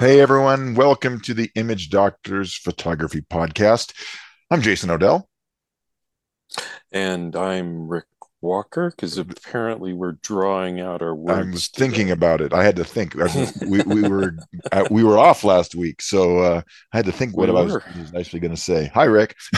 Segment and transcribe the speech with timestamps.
[0.00, 3.92] Hey everyone, welcome to the Image Doctors Photography Podcast.
[4.50, 5.28] I'm Jason Odell.
[6.90, 8.06] And I'm Rick
[8.40, 11.46] Walker because apparently we're drawing out our words.
[11.46, 12.54] I was thinking about it.
[12.54, 13.14] I had to think.
[13.68, 14.36] we, we were
[14.72, 16.62] uh, we were off last week, so uh,
[16.94, 18.90] I had to think what we I was, was actually going to say.
[18.94, 19.36] Hi, Rick.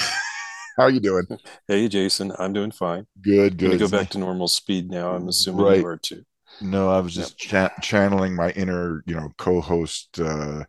[0.76, 1.24] How are you doing?
[1.68, 2.32] Hey, Jason.
[2.36, 3.06] I'm doing fine.
[3.20, 3.78] Good, good.
[3.78, 5.14] go back to normal speed now.
[5.14, 5.78] I'm assuming right.
[5.78, 6.24] you are too.
[6.60, 7.70] No, I was just yep.
[7.72, 10.64] cha- channeling my inner, you know, co-host uh,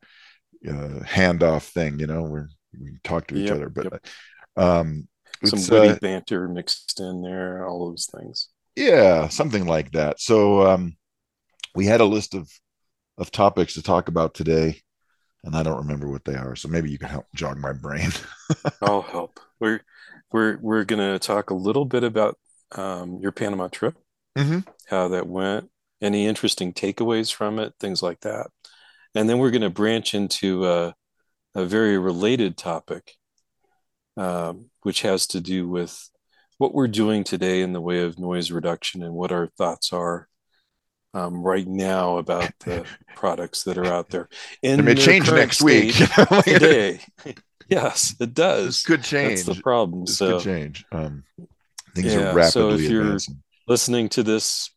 [0.68, 2.00] uh, handoff thing.
[2.00, 4.08] You know, where we talk to each yep, other, but yep.
[4.58, 5.08] um,
[5.46, 8.50] some witty uh, banter mixed in there, all those things.
[8.76, 10.20] Yeah, something like that.
[10.20, 10.98] So um,
[11.76, 12.50] we had a list of
[13.18, 14.82] of topics to talk about today,
[15.44, 16.56] and I don't remember what they are.
[16.56, 18.12] So maybe you can help jog my brain.
[18.82, 19.40] I'll help.
[19.60, 19.82] We're
[20.32, 22.38] we're we're gonna talk a little bit about
[22.72, 23.96] um, your Panama trip,
[24.38, 24.60] mm-hmm.
[24.88, 25.70] how that went,
[26.04, 28.48] any interesting takeaways from it, things like that,
[29.16, 30.94] and then we're gonna branch into a,
[31.56, 33.16] a very related topic
[34.18, 36.10] um, which has to do with
[36.58, 40.28] what we're doing today in the way of noise reduction and what our thoughts are
[41.14, 44.30] um, right now about the products that are out there.
[44.62, 45.96] And it may change next week.
[46.44, 47.02] today,
[47.68, 48.84] yes, it does.
[48.84, 49.44] Could change.
[49.44, 50.06] That's the problem.
[50.06, 50.86] This so could change.
[50.92, 51.24] Um,
[51.96, 53.18] things yeah, are rapidly so if you're
[53.68, 54.72] listening to this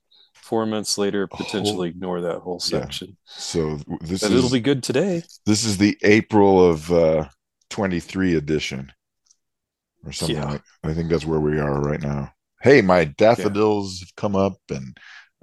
[0.46, 3.08] four months later, potentially ignore that whole section.
[3.08, 3.14] Yeah.
[3.26, 5.24] So this but is, it'll be good today.
[5.44, 7.26] This is the April of uh,
[7.70, 8.92] 23 edition
[10.04, 10.50] or something yeah.
[10.50, 12.32] like I think that's where we are right now.
[12.62, 14.04] Hey, my daffodils yeah.
[14.04, 14.96] have come up and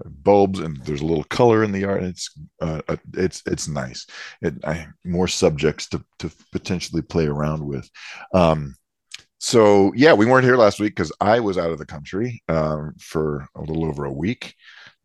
[0.05, 2.03] bulbs and there's a little color in the art.
[2.03, 2.29] It's
[2.61, 4.07] uh, uh, it's it's nice.
[4.41, 7.89] It I, more subjects to to potentially play around with.
[8.33, 8.75] Um,
[9.39, 12.93] so yeah, we weren't here last week because I was out of the country um,
[12.99, 14.55] for a little over a week.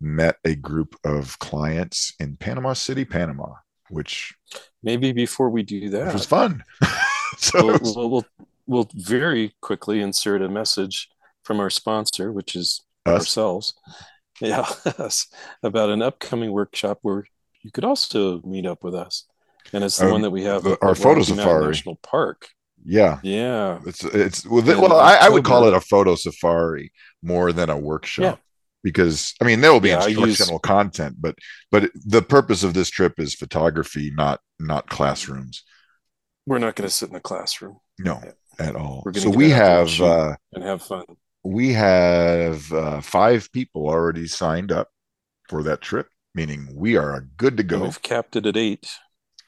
[0.00, 3.54] Met a group of clients in Panama City, Panama,
[3.90, 4.34] which
[4.82, 6.62] maybe before we do that, it was fun.
[7.38, 8.26] so we'll, we'll, we'll,
[8.66, 11.08] we'll very quickly insert a message
[11.42, 13.20] from our sponsor, which is us.
[13.20, 13.74] ourselves.
[14.40, 14.60] Yeah,
[14.98, 15.26] us,
[15.62, 17.24] about an upcoming workshop where
[17.62, 19.24] you could also meet up with us.
[19.72, 22.48] And it's the um, one that we have the, our photo safari national park.
[22.84, 23.80] Yeah, yeah.
[23.86, 26.92] It's it's well, well I, I, would call it a photo safari
[27.22, 28.40] more than a workshop.
[28.82, 31.36] Because I mean there will be yeah, instructional use, content, but
[31.70, 35.64] but the purpose of this trip is photography, not not classrooms.
[36.46, 37.78] We're not going to sit in a classroom.
[37.98, 38.22] No,
[38.58, 39.04] at all.
[39.14, 41.04] So we have uh, and have fun.
[41.44, 44.88] We have uh, five people already signed up
[45.48, 47.82] for that trip, meaning we are good to go.
[47.82, 48.88] We've capped it at eight.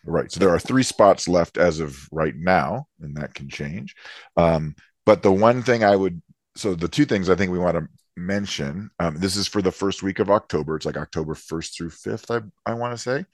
[0.04, 0.32] Right.
[0.32, 3.94] So there are three spots left as of right now, and that can change.
[4.36, 4.74] Um,
[5.04, 6.22] but the one thing I would,
[6.56, 9.72] so the two things I think we want to mention, um, this is for the
[9.72, 10.76] first week of October.
[10.76, 13.24] It's like October 1st through 5th, I, I want to say,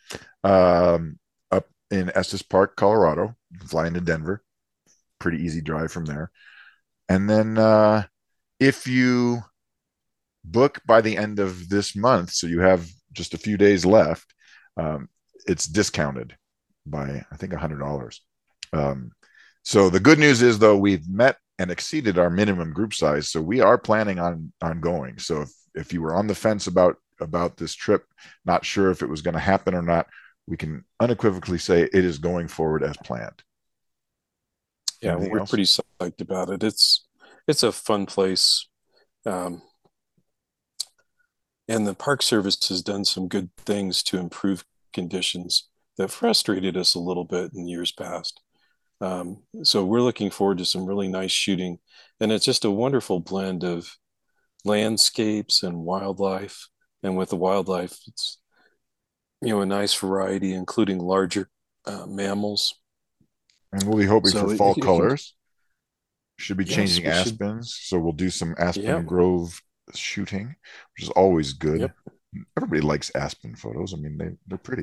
[0.44, 1.19] um,
[1.50, 3.34] up in Estes Park, Colorado,
[3.69, 4.42] flying to Denver
[5.19, 6.31] pretty easy drive from there.
[7.09, 8.04] And then uh,
[8.60, 9.41] if you
[10.44, 14.34] book by the end of this month, so you have just a few days left,
[14.76, 15.08] um,
[15.47, 16.37] it's discounted
[16.84, 18.22] by I think a hundred dollars.
[18.72, 19.12] Um,
[19.62, 23.41] so the good news is though we've met and exceeded our minimum group size, so
[23.41, 25.19] we are planning on on going.
[25.19, 28.05] So if if you were on the fence about about this trip,
[28.44, 30.06] not sure if it was going to happen or not,
[30.47, 33.43] we can unequivocally say it is going forward as planned
[35.00, 35.50] yeah, Anything we're else?
[35.50, 36.62] pretty psyched about it.
[36.62, 37.06] It's
[37.47, 38.67] it's a fun place,
[39.25, 39.62] um,
[41.69, 45.69] and the Park Service has done some good things to improve conditions
[45.99, 48.41] that frustrated us a little bit in years past.
[49.01, 51.79] Um, so we're looking forward to some really nice shooting,
[52.21, 53.97] and it's just a wonderful blend of
[54.65, 56.69] landscapes and wildlife.
[57.03, 58.39] And with the wildlife, it's
[59.43, 61.51] you know a nice variety, including larger
[61.85, 62.75] uh, mammals
[63.73, 65.35] and we'll be hoping so for fall colors.
[66.38, 67.88] Should be yes, changing aspens, should...
[67.88, 69.61] so we'll do some aspen grove
[69.94, 70.55] shooting,
[70.94, 71.81] which is always good.
[71.81, 71.97] Yep.
[72.56, 73.94] Everybody likes aspen photos.
[73.94, 74.82] I mean, they they're pretty.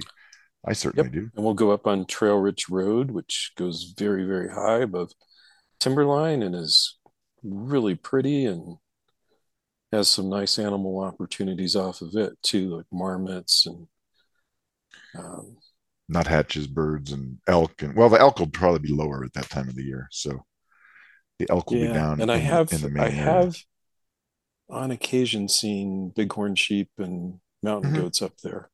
[0.65, 1.13] I certainly yep.
[1.13, 1.29] do.
[1.35, 5.11] And we'll go up on Trail Ridge Road, which goes very very high above
[5.79, 6.97] timberline and is
[7.43, 8.77] really pretty and
[9.91, 13.87] has some nice animal opportunities off of it too, like marmots and
[15.17, 15.57] um,
[16.09, 17.81] nuthatches, birds, and elk.
[17.81, 20.45] And well, the elk will probably be lower at that time of the year, so
[21.39, 22.21] the elk will yeah, be down.
[22.21, 23.11] And I have, the, I area.
[23.11, 23.55] have,
[24.69, 28.01] on occasion, seen bighorn sheep and mountain mm-hmm.
[28.01, 28.69] goats up there.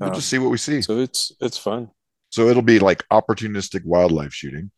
[0.00, 0.82] We'll um, just see what we see.
[0.82, 1.90] So it's it's fun.
[2.30, 4.70] So it'll be like opportunistic wildlife shooting,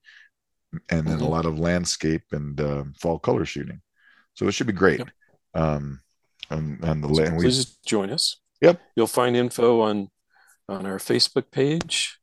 [0.89, 1.25] and then mm-hmm.
[1.25, 3.81] a lot of landscape and uh, fall color shooting.
[4.35, 4.99] So it should be great.
[4.99, 5.09] Yep.
[5.55, 6.01] Um,
[6.51, 8.39] and, and the so and we, please join us.
[8.61, 8.81] Yep.
[8.97, 10.09] You'll find info on
[10.69, 12.19] on our Facebook page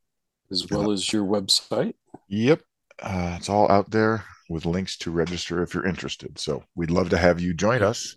[0.51, 1.93] as well as your website.
[2.27, 2.61] Yep.
[3.01, 6.39] Uh, it's all out there with links to register if you're interested.
[6.39, 8.15] So we'd love to have you join us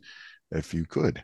[0.50, 1.22] if you could.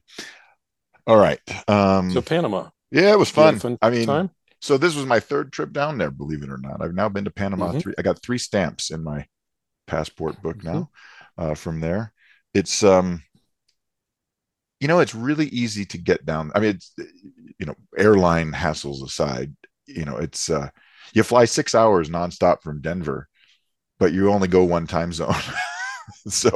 [1.07, 1.41] All right.
[1.69, 2.69] Um, so Panama.
[2.91, 3.63] Yeah, it was fun.
[3.63, 4.31] fun I mean, time?
[4.61, 6.83] so this was my third trip down there, believe it or not.
[6.83, 7.73] I've now been to Panama.
[7.73, 7.79] Mhm.
[7.79, 9.27] Three, I got three stamps in my
[9.87, 10.65] passport book Mm-hmm.
[10.65, 10.91] now
[11.39, 12.13] uh, from there.
[12.55, 13.23] It's um,
[14.81, 16.53] you know, it's really easy to get down.
[16.55, 16.93] I mean, it's
[17.59, 19.55] you know, airline hassles aside,
[19.87, 20.69] you know, it's uh,
[21.15, 23.29] you fly six hours nonstop from Denver,
[23.99, 25.35] but you only go one time zone.
[26.29, 26.51] so,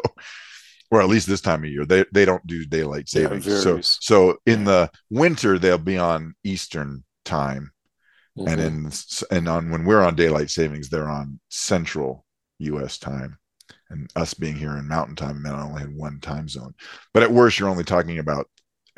[0.93, 3.47] or at least this time of year, they they don't do daylight Yeah, savings.
[3.63, 7.73] so so in the winter they'll be on Eastern time,
[8.37, 9.27] and Mhm.
[9.33, 12.27] in and on when we're on daylight savings, they're on Central
[12.59, 12.99] U.S.
[12.99, 13.39] time,
[13.91, 16.75] and us being here in Mountain time meant I only had one time zone.
[17.15, 18.49] But at worst, you're only talking about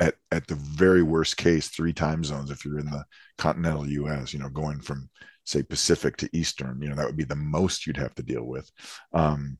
[0.01, 3.05] at at the very worst case three time zones if you're in the
[3.37, 4.33] continental U.S.
[4.33, 5.09] You know, going from
[5.45, 8.43] say Pacific to Eastern, you know that would be the most you'd have to deal
[8.43, 8.69] with.
[9.13, 9.57] Um,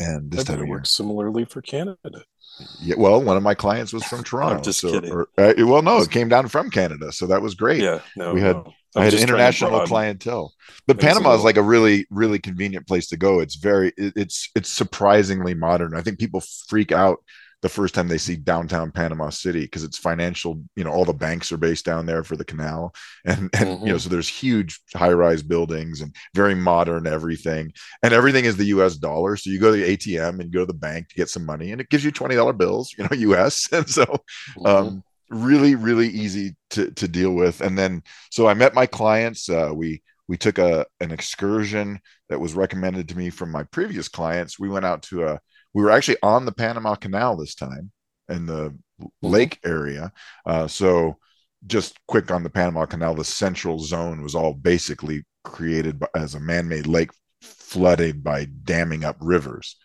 [0.00, 1.96] and this I bet time it of works similarly for Canada.
[2.80, 4.62] yeah, well, one of my clients was from Toronto.
[4.62, 5.12] just so, kidding.
[5.12, 7.82] or- uh, well, no, it came down from Canada, so that was great.
[7.82, 8.72] Yeah, no, We had- no.
[8.96, 10.52] I had just trying to international clientele,
[10.88, 13.38] but That was a Panama is like a really, really convenient place to go.
[13.38, 15.94] It's very, it- it's, it's surprisingly modern.
[15.94, 17.18] I think people freak out
[17.62, 20.62] the first time they see downtown Panama City because it's financial.
[20.76, 23.92] You know, all the banks are based down there for the canal, and and you
[23.92, 27.72] know, so there's huge high-rise buildings and very modern everything,
[28.02, 28.96] and everything is the U.S.
[28.96, 29.36] dollar.
[29.36, 31.44] So you go to the ATM and you go to the bank to get some
[31.46, 33.68] money, and it gives you twenty dollar bills, you know, U.S.
[33.72, 34.04] And so
[34.56, 34.66] Mhm.
[34.68, 38.02] um, really really easy to to deal with and then
[38.32, 43.08] so i met my clients uh, we we took a an excursion that was recommended
[43.08, 45.38] to me from my previous clients we went out to a
[45.74, 47.90] we were actually on the panama canal this time
[48.28, 48.76] in the
[49.22, 50.12] lake area.
[50.46, 51.16] Uh, so
[51.66, 56.34] just quick on the panama canal the central zone was all basically created by, as
[56.34, 57.10] a man-made lake
[57.42, 59.76] flooded by damming up rivers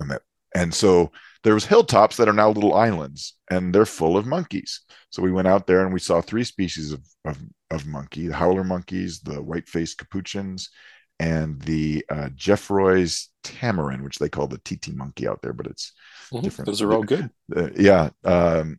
[0.00, 0.22] and that
[0.54, 1.10] and so
[1.44, 4.82] there was hilltops that are now little islands and they're full of monkeys.
[5.10, 7.38] So we went out there and we saw three species of, of,
[7.70, 10.68] of monkey the howler monkeys the white-faced capuchins
[11.22, 15.92] and the uh, Geoffroy's tamarin which they call the titi monkey out there but it's
[16.32, 16.42] Mhm.
[16.44, 16.66] different.
[16.66, 17.30] Those are all good.
[17.56, 18.78] uh, yeah um,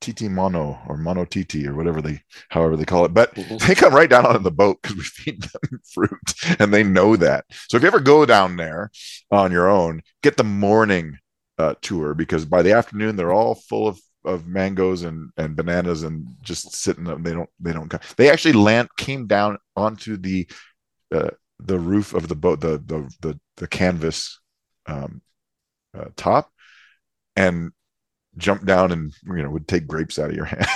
[0.00, 3.58] titi mono or mono titi or whatever they however they call it but Mhm.
[3.66, 6.28] they come right down onto the boat because we feed them fruit
[6.60, 8.90] and they know that so if you ever go down there
[9.30, 11.16] on your own get the morning
[11.58, 16.02] uh, tour because by the afternoon they're all full of of mangoes and and bananas
[16.02, 20.16] and just sitting up they don't they don't come they actually land came down onto
[20.16, 20.46] the
[21.14, 21.30] uh,
[21.60, 24.40] the roof of the boat the the the, the canvas
[24.86, 25.22] um,
[25.98, 26.50] uh, top
[27.36, 27.72] and
[28.38, 30.66] jumped down and you know would take grapes out of your hand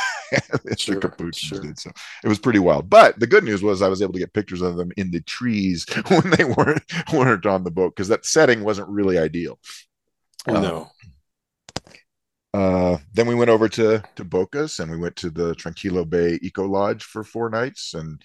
[0.76, 1.60] Sure, capuchins sure.
[1.60, 1.90] did so
[2.24, 4.62] it was pretty wild but the good news was i was able to get pictures
[4.62, 6.82] of them in the trees when they weren't
[7.12, 9.58] weren't on the boat because that setting wasn't really ideal
[10.46, 10.90] Uh, no.
[12.52, 16.38] uh, then we went over to to Bocas and we went to the Tranquilo Bay
[16.42, 18.20] Eco Lodge for four nights and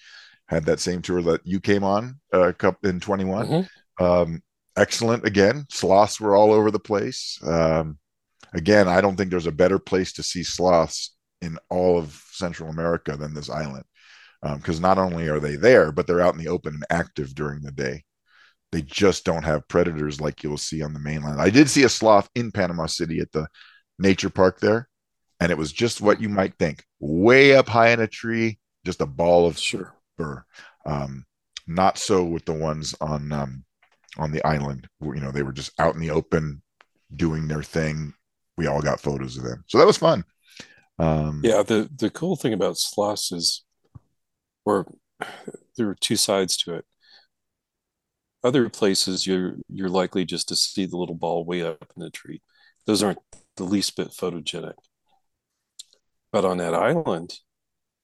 [0.48, 3.68] had that same tour that you came on uh, cup in 21 Mhm.
[4.00, 4.42] um,
[4.76, 5.66] excellent again.
[5.70, 7.38] Sloths were all over the place.
[7.42, 7.98] Um,
[8.52, 12.70] again i don't think there's a better place to see sloths in all of central
[12.70, 13.84] america than this island.
[14.42, 17.60] Because not only are they there but they're out in the open and active during
[17.62, 18.04] the day.
[18.70, 21.40] They just don't have predators like you'll see on the mainland.
[21.40, 23.48] I did see a sloth in panama city at the
[23.98, 24.88] nature park there
[25.40, 26.84] and it was just what you might think.
[27.00, 29.92] Way up high in a tree just a ball of Sure.
[30.16, 30.44] Fur.
[30.84, 31.24] Um,
[31.66, 33.64] not so with the ones on um,
[34.18, 34.88] on the island.
[35.00, 36.62] You know, they were just out in the open
[37.14, 38.14] doing their thing.
[38.56, 40.24] We all got photos of them, so that was fun.
[40.98, 43.64] Um, Yeah, the the cool thing about sloths is,
[44.64, 44.86] or
[45.76, 46.84] there are two sides to it.
[48.42, 52.10] Other places you're you're likely just to see the little ball way up in the
[52.10, 52.42] tree.
[52.86, 53.18] Those aren't
[53.56, 54.74] the least bit photogenic.
[56.32, 57.40] But on that island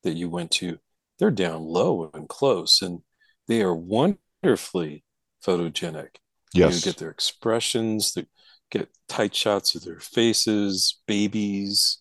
[0.02, 0.78] that you went to,
[1.22, 2.98] they're down low and close, and
[3.46, 5.04] they are wonderfully
[5.46, 6.16] photogenic.
[6.52, 8.26] yes, You get their expressions, they
[8.72, 11.98] get tight shots of their faces, babies.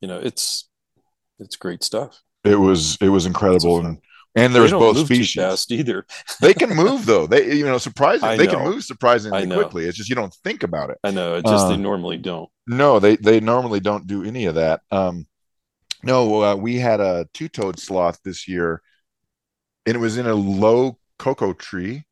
[0.00, 0.68] You know, it's
[1.38, 2.20] it's great stuff.
[2.42, 3.98] it was it was incredible, and
[4.34, 5.66] and there's both species.
[5.70, 6.04] either.
[6.40, 7.28] they can move though.
[7.28, 9.84] They you know surprisingly they can move surprisingly quickly.
[9.84, 10.98] It's just you don't think about it.
[11.04, 11.36] I know.
[11.36, 12.50] It just Uh, they normally don't.
[12.66, 14.80] No, they they normally don't do any of that.
[14.90, 15.28] Um,
[16.06, 18.82] no, uh, we had a two-toed sloth this year,
[19.86, 22.04] and it was in a low cocoa tree.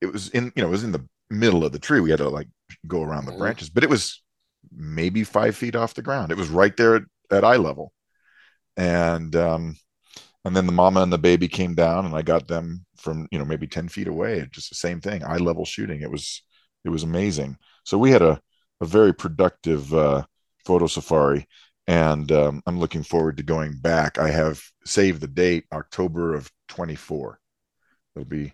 [0.00, 2.00] It was in you know it was in the middle of the tree.
[2.00, 2.48] We had to like
[2.86, 3.38] go around the Mhm.
[3.38, 4.22] branches, but it was
[4.70, 6.30] maybe five feet off the ground.
[6.30, 7.92] It was right there at, at eye level,
[8.76, 9.76] and um,
[10.44, 13.38] and then the mama and the baby came down and I got them from, you
[13.38, 14.48] know, maybe 10 feet away.
[14.52, 16.02] Just the same thing, eye level shooting.
[16.02, 16.42] It was,
[16.84, 17.58] it was amazing.
[17.84, 18.40] So we had a,
[18.80, 20.24] a very productive uh,
[20.66, 21.46] photo safari
[21.88, 24.18] and um, I'm looking forward to going back.
[24.18, 27.40] I have saved the date October of 24.
[28.14, 28.52] It'll be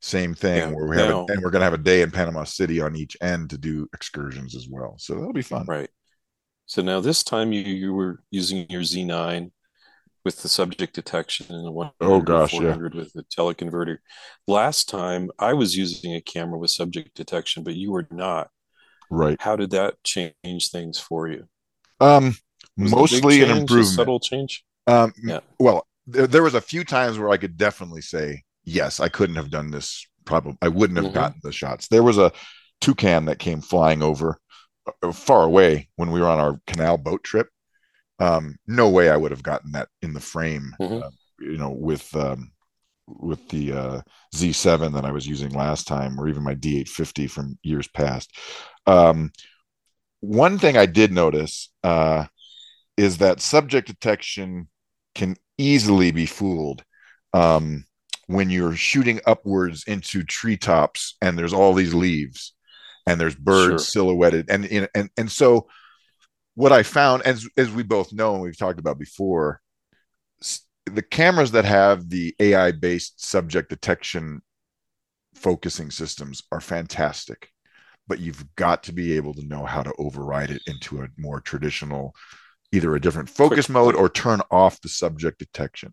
[0.00, 2.12] same thing yeah, where we have, a, and we're going to have a day in
[2.12, 4.94] Panama City on each end to do excursions as well.
[4.98, 5.66] So that'll be fun.
[5.66, 5.90] Right.
[6.66, 9.50] So now this time you you were using your Z9
[10.24, 12.76] with the subject detection and the one oh gosh yeah.
[12.76, 13.98] with the teleconverter.
[14.46, 18.48] Last time I was using a camera with subject detection, but you were not.
[19.10, 19.40] Right.
[19.40, 21.48] How did that change things for you?
[22.00, 22.34] Um,
[22.76, 23.88] mostly change, an improvement.
[23.88, 24.64] subtle change.
[24.86, 25.40] Um, yeah.
[25.58, 29.00] Well, there, there, was a few times where I could definitely say yes.
[29.00, 30.06] I couldn't have done this.
[30.24, 31.14] Probably, I wouldn't have mm-hmm.
[31.14, 31.88] gotten the shots.
[31.88, 32.32] There was a
[32.80, 34.38] toucan that came flying over
[35.02, 37.48] uh, far away when we were on our canal boat trip.
[38.18, 41.02] Um, no way I would have gotten that in the frame, mm-hmm.
[41.02, 42.50] uh, you know, with um,
[43.06, 44.00] with the uh,
[44.34, 48.36] Z7 that I was using last time, or even my D850 from years past.
[48.86, 49.32] Um,
[50.20, 52.26] one thing I did notice uh,
[52.96, 54.68] is that subject detection
[55.14, 56.84] can easily be fooled
[57.32, 57.84] um,
[58.26, 62.54] when you're shooting upwards into treetops and there's all these leaves
[63.06, 64.04] and there's birds sure.
[64.04, 65.68] silhouetted and, and and so
[66.54, 69.60] what I found as as we both know and we've talked about before
[70.86, 74.42] the cameras that have the AI based subject detection
[75.34, 77.50] focusing systems are fantastic
[78.08, 81.40] but you've got to be able to know how to override it into a more
[81.40, 82.14] traditional
[82.72, 85.92] either a different focus mode or turn off the subject detection.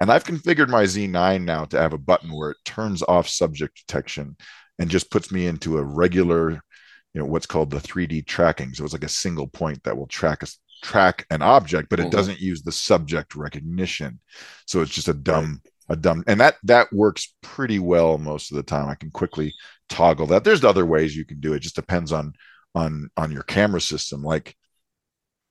[0.00, 3.86] And I've configured my Z9 now to have a button where it turns off subject
[3.86, 4.36] detection
[4.78, 8.74] and just puts me into a regular, you know, what's called the 3D tracking.
[8.74, 10.46] So it's like a single point that will track a
[10.82, 12.10] track an object, but it mm-hmm.
[12.10, 14.20] doesn't use the subject recognition.
[14.66, 15.96] So it's just a dumb, right.
[15.96, 18.88] a dumb, and that that works pretty well most of the time.
[18.88, 19.54] I can quickly
[19.88, 20.44] toggle that.
[20.44, 21.56] There's other ways you can do it.
[21.56, 22.34] it just depends on
[22.74, 24.22] on on your camera system.
[24.22, 24.56] Like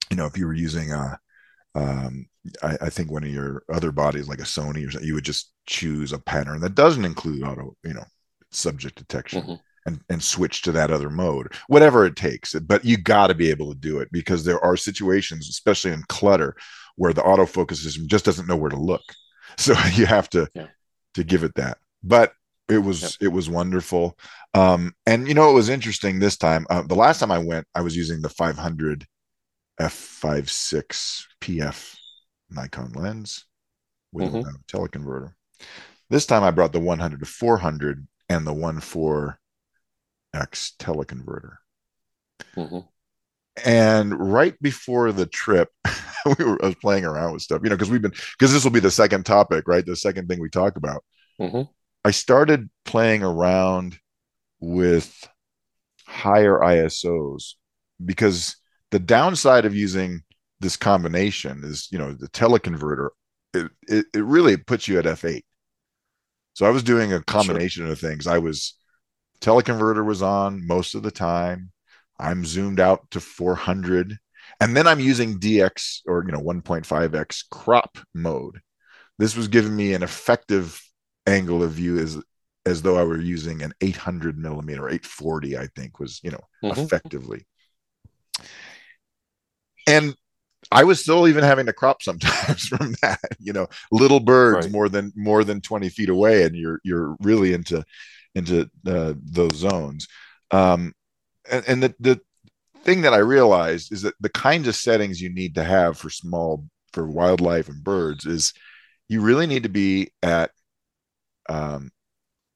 [0.09, 1.19] you know, if you were using a,
[1.75, 2.27] um,
[2.63, 5.25] I, I, think one of your other bodies, like a Sony or something, you would
[5.25, 8.05] just choose a pattern that doesn't include auto, you know,
[8.51, 9.41] subject detection.
[9.43, 9.53] Mm-hmm.
[9.85, 12.53] And, and switch to that other mode, whatever it takes.
[12.55, 16.03] But you got to be able to do it because there are situations, especially in
[16.09, 16.57] clutter,
[16.97, 19.03] where the autofocus system just doesn't know where to look.
[19.57, 20.67] So you have to yeah.
[21.13, 21.77] to give it that.
[22.03, 22.33] But
[22.69, 23.11] it was yep.
[23.21, 24.17] it was wonderful.
[24.53, 26.67] Um, and you know it was interesting this time.
[26.69, 29.05] Uh, the last time I went, I was using the 500
[29.79, 31.95] f5.6 PF
[32.49, 33.45] Nikon lens
[34.11, 34.47] with mm-hmm.
[34.47, 35.33] a teleconverter.
[36.09, 39.35] This time I brought the 100 to 400 and the 1.4x
[40.77, 41.57] teleconverter.
[42.55, 42.79] Mm-hmm.
[43.65, 45.69] And right before the trip,
[46.37, 48.63] we were I was playing around with stuff, you know, because we've been because this
[48.63, 49.85] will be the second topic, right?
[49.85, 51.03] The second thing we talk about.
[51.39, 51.63] Mm-hmm.
[52.05, 53.97] I started playing around
[54.59, 55.27] with
[56.05, 57.53] higher ISOs
[58.03, 58.55] because
[58.91, 60.21] the downside of using
[60.59, 63.09] this combination is you know the teleconverter
[63.53, 65.43] it, it, it really puts you at f8
[66.57, 67.91] so i was doing a combination sure.
[67.91, 68.25] of things.
[68.25, 68.73] I was
[69.41, 71.71] teleconverter was on most of the time.
[72.19, 74.17] I'm zoomed out to 400
[74.59, 78.59] and then i'm using dx or you know 1.5x crop mode.
[79.19, 80.81] This was giving me an effective
[81.27, 82.17] angle of view as
[82.65, 86.79] as though i were using an 800 millimeter 840 i think was you know mm-hmm.
[86.79, 87.45] effectively
[89.87, 90.15] and
[90.71, 94.71] I was still even having to crop sometimes from that, you know, little birds right.
[94.71, 97.83] more than more than 20 feet away, and you're you're really into
[98.35, 100.07] into uh, those zones.
[100.51, 100.93] Um,
[101.49, 102.21] and, and the the
[102.83, 106.09] thing that I realized is that the kinds of settings you need to have for
[106.09, 108.53] small for wildlife and birds is
[109.09, 110.51] you really need to be at
[111.49, 111.91] um,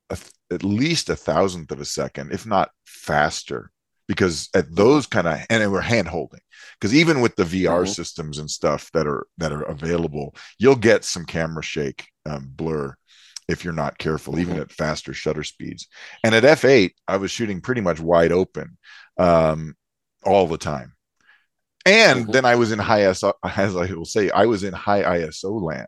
[0.10, 0.18] a,
[0.52, 3.72] at least a thousandth of a second, if not faster,
[4.12, 6.42] because at those kind of and we're hand holding
[6.78, 7.86] because even with the VR mm-hmm.
[7.86, 12.94] systems and stuff that are that are available, you'll get some camera shake um, blur
[13.48, 14.42] if you're not careful, mm-hmm.
[14.42, 15.88] even at faster shutter speeds.
[16.26, 18.78] And at f8, I was shooting pretty much wide open
[19.18, 19.76] um,
[20.26, 20.92] all the time.
[21.86, 22.32] And mm-hmm.
[22.32, 25.62] then I was in high ISO, as I will say, I was in high ISO
[25.62, 25.88] land.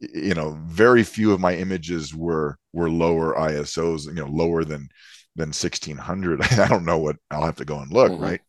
[0.00, 4.88] You know, very few of my images were were lower ISOs, you know, lower than
[5.36, 8.22] than 1600 i don't know what i'll have to go and look mm-hmm.
[8.22, 8.40] right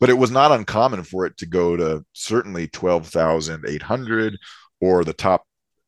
[0.00, 4.36] but it was not uncommon for it to go to certainly 12800
[4.80, 5.44] or the top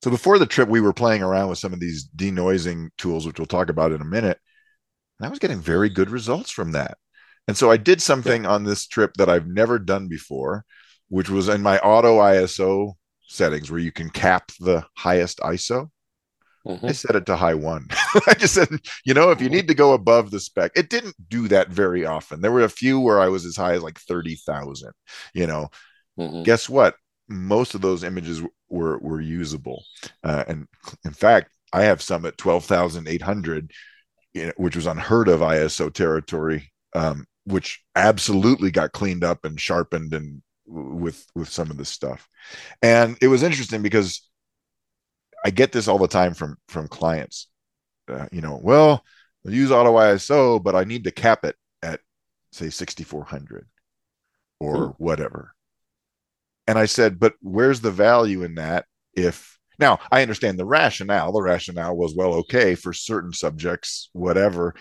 [0.02, 3.38] so before the trip we were playing around with some of these denoising tools which
[3.38, 4.38] we'll talk about in a minute
[5.18, 6.96] and i was getting very good results from that
[7.48, 10.64] And so I did something on this trip that I've never done before,
[11.08, 12.94] which was in my auto ISO
[13.32, 15.90] settings where you can cap the highest ISO.
[16.66, 16.86] Mm-hmm.
[16.86, 17.88] I set it to high one.
[18.26, 18.68] I just said,
[19.04, 22.06] you know, if you need to go above the spec, it didn't do that very
[22.06, 22.40] often.
[22.40, 24.92] There were a few where I was as high as like 30,000,
[25.34, 25.70] you know.
[26.18, 26.44] Mm-hmm.
[26.44, 26.94] Guess what?
[27.28, 29.84] Most of those images were were usable.
[30.22, 30.68] Uh, and
[31.04, 33.72] in fact, I have some at 12,800,
[34.34, 39.60] you know, which was unheard of ISO territory, um, which absolutely got cleaned up and
[39.60, 42.28] sharpened and with with some of this stuff.
[42.80, 44.28] And it was interesting because
[45.44, 47.48] I get this all the time from from clients.
[48.08, 49.04] Uh, you know, well,
[49.46, 52.00] I use auto ISO, but I need to cap it at
[52.52, 53.66] say 6400
[54.60, 54.90] or hmm.
[54.98, 55.52] whatever.
[56.66, 61.32] And I said, but where's the value in that if now I understand the rationale.
[61.32, 64.74] The rationale was well, okay, for certain subjects, whatever,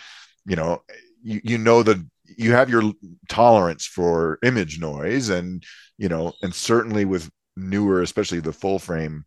[0.45, 0.83] you know,
[1.23, 2.05] you, you know that
[2.37, 2.93] you have your
[3.29, 5.63] tolerance for image noise and
[5.97, 9.23] you know and certainly with newer especially the full frame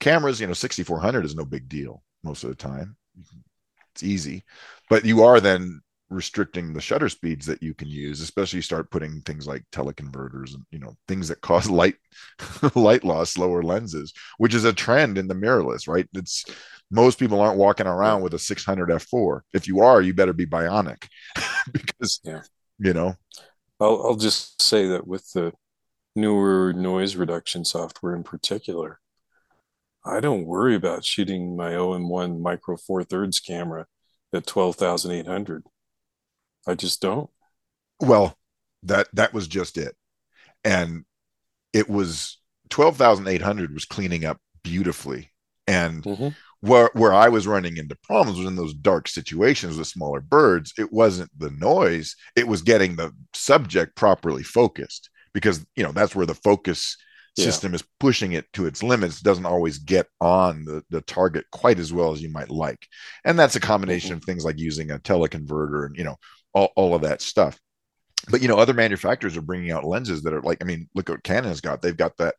[0.00, 2.96] cameras you know 6400 is no big deal most of the time.
[3.94, 4.44] It's easy.
[4.88, 5.80] But you are then
[6.10, 10.52] restricting the shutter speeds that you can use especially you start putting things like teleconverters
[10.52, 11.94] and you know things that cause light
[12.74, 16.06] light loss lower lenses which is a trend in the mirrorless right?
[16.12, 16.44] It's
[16.92, 20.46] most people aren't walking around with a 600 f4 if you are you better be
[20.46, 21.08] bionic
[21.72, 22.42] because yeah
[22.78, 23.14] you know
[23.80, 25.52] I'll, I'll just say that with the
[26.14, 29.00] newer noise reduction software in particular
[30.04, 33.86] i don't worry about shooting my om1 micro four thirds camera
[34.32, 35.64] at 12800
[36.66, 37.30] I just don't.
[38.00, 38.36] Well,
[38.84, 39.94] that that was just it.
[40.64, 41.04] And
[41.72, 42.38] it was
[42.70, 45.30] 12,800 was cleaning up beautifully.
[45.66, 46.28] And mm-hmm.
[46.62, 50.72] Where where I was running into problems was in those dark situations with smaller birds.
[50.78, 56.14] It wasn't the noise, it was getting the subject properly focused because, you know, that's
[56.14, 56.96] where the focus
[57.36, 57.44] yeah.
[57.46, 61.80] system is pushing it to its limits doesn't always get on the, the target quite
[61.80, 62.86] as well as you might like
[63.24, 64.18] and that's a combination mm-hmm.
[64.18, 66.16] of things like using a teleconverter and you know
[66.52, 67.58] all, all of that stuff
[68.28, 71.08] but you know other manufacturers are bringing out lenses that are like i mean look
[71.08, 72.34] what canon's got they've got that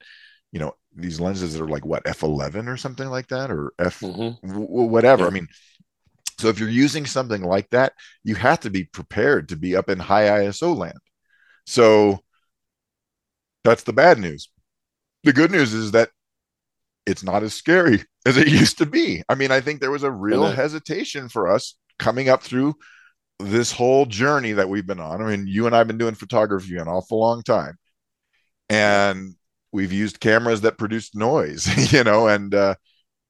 [0.54, 4.00] you know these lenses that are like what f11 or something like that or f
[4.00, 4.48] mm-hmm.
[4.48, 5.28] w- whatever yeah.
[5.28, 5.48] i mean
[6.40, 9.90] so if you're using something like that you have to be prepared to be up
[9.90, 10.98] in high iso land
[11.66, 12.20] so
[13.66, 14.50] that's the bad news
[15.24, 16.10] the good news is that
[17.06, 20.04] it's not as scary as it used to be i mean i think there was
[20.04, 22.76] a real hesitation for us coming up through
[23.40, 25.22] this whole journey that we've been on.
[25.22, 27.78] I mean, you and I have been doing photography an awful long time,
[28.70, 29.36] and
[29.74, 32.76] we've used cameras that produced noise, you know, and uh,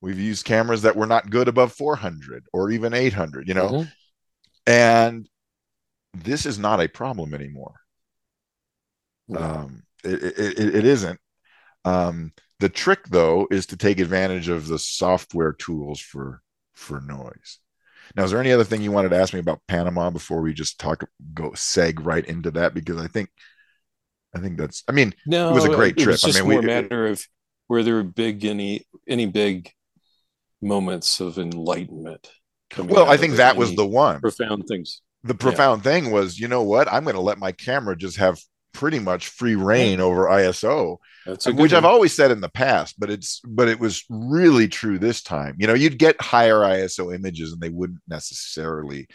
[0.02, 3.90] we've used cameras that were not good above 400 or even 800, you know, mm-hmm.
[4.68, 5.28] and
[6.14, 7.74] this is not a problem anymore.
[9.36, 11.20] Um, it, it, it isn't.
[11.86, 16.42] Um, the trick, though, is to take advantage of the software tools for
[16.74, 17.60] for noise.
[18.16, 20.54] Now, is there any other thing you wanted to ask me about Panama before we
[20.54, 21.04] just talk
[21.34, 22.74] go seg right into that?
[22.74, 23.30] Because I think
[24.36, 26.17] I think that's I mean no, it was a great trip.
[26.19, 27.26] just I mean, more we, matter of
[27.69, 29.72] were there big any any big
[30.62, 32.30] moments of enlightenment
[32.78, 35.91] well i think that was the one profound things the profound yeah.
[35.91, 38.39] thing was you know what i'm going to let my camera just have
[38.74, 41.78] pretty much free rein over ISO, um, which one.
[41.78, 45.56] I've always said in the past, but it's but it was really true this time.
[45.60, 49.08] You know, you'd get higher ISO images and they wouldn't necessarily.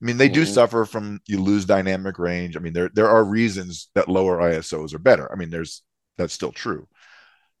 [0.00, 0.34] I mean, they mm-hmm.
[0.34, 2.56] do suffer from you lose dynamic range.
[2.56, 5.30] I mean, there there are reasons that lower ISOs are better.
[5.32, 5.82] I mean, there's
[6.18, 6.86] that's still true.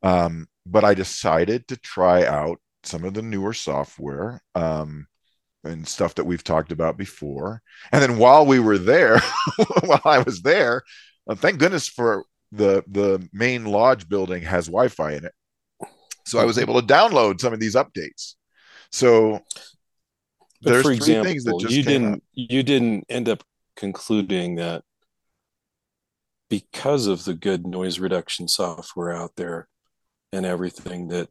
[0.02, 4.42] Um, but I decided to try out some of the newer software.
[4.54, 5.06] Um,
[5.66, 7.60] and stuff that we've talked about before.
[7.92, 9.20] And then while we were there,
[9.84, 10.82] while I was there,
[11.28, 15.32] uh, thank goodness for the the main lodge building has Wi-Fi in it,
[16.24, 18.34] so I was able to download some of these updates.
[18.92, 19.40] So
[20.66, 22.22] but there's for example, things that you didn't out.
[22.34, 23.42] you didn't end up
[23.76, 24.82] concluding that
[26.48, 29.68] because of the good noise reduction software out there
[30.32, 31.28] and everything that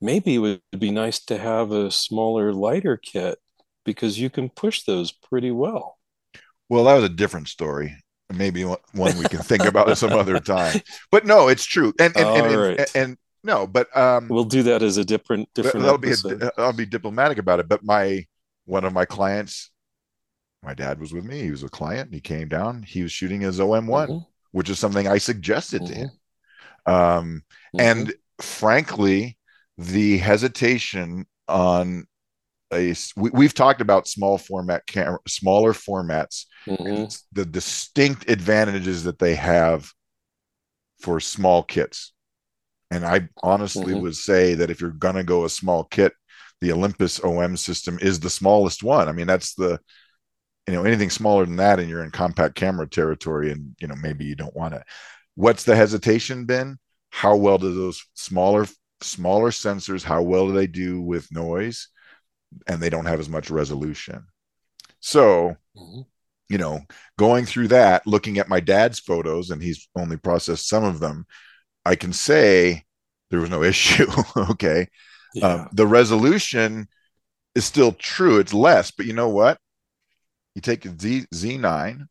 [0.00, 3.38] maybe it would be nice to have a smaller lighter kit
[3.84, 5.98] because you can push those pretty well
[6.68, 7.96] well that was a different story
[8.34, 10.80] maybe one we can think about some other time.
[11.10, 11.92] But no, it's true.
[11.98, 12.78] And and and, right.
[12.78, 15.84] and, and, no, but um, we'll do that as a different different.
[15.84, 16.40] That'll episode.
[16.40, 17.68] be I'll be diplomatic about it.
[17.68, 18.26] But my
[18.66, 19.70] one of my clients,
[20.62, 21.40] my dad was with me.
[21.40, 22.12] He was a client.
[22.12, 22.82] He came down.
[22.82, 24.24] He was shooting his OM one, mm-hmm.
[24.52, 25.92] which is something I suggested mm-hmm.
[25.92, 26.10] to him.
[26.86, 27.80] Um, mm-hmm.
[27.80, 29.38] and frankly,
[29.78, 32.06] the hesitation on
[32.72, 37.04] a we, have talked about small format camera, smaller formats, Mm-hmm.
[37.30, 39.88] the distinct advantages that they have
[41.00, 42.12] for small kits.
[42.90, 44.00] And I honestly Mhm.
[44.00, 46.12] would say that if you're gonna go a small kit,
[46.60, 49.08] the Olympus OM system is the smallest one.
[49.08, 49.80] I mean, that's the
[50.66, 53.96] you know anything smaller than that, and you're in compact camera territory, and you know
[53.96, 54.82] maybe you don't want it.
[55.34, 56.78] What's the hesitation been?
[57.10, 58.66] How well do those smaller
[59.02, 60.02] smaller sensors?
[60.04, 61.88] How well do they do with noise?
[62.68, 64.26] And they don't have as much resolution.
[65.00, 66.06] So Mhm.
[66.48, 66.80] you know,
[67.18, 71.26] going through that, looking at my dad's photos, and he's only processed some of them,
[71.84, 72.84] I can say
[73.30, 74.06] there was no issue.
[74.36, 74.88] okay.
[75.34, 75.46] Yeah.
[75.46, 76.88] Um, the resolution
[77.54, 78.38] is still true.
[78.38, 79.58] It's less, but you know what?
[80.54, 82.06] You take a Z, Z9,